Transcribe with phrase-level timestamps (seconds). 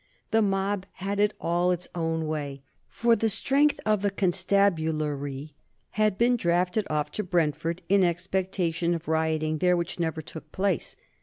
[0.31, 5.53] The mob had it all its own way, for the strength of the constabulary
[5.91, 10.95] had been drafted off to Brentford in expectation of rioting there which never took place.